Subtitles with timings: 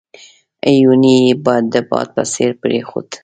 [0.69, 1.31] هیوني یې
[1.73, 3.09] د باد په څېر پرېښود.